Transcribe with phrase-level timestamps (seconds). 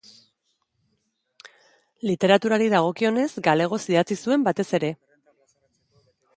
[2.11, 4.93] Literaturari dagokionez, galegoz idatzi zuen batez ere.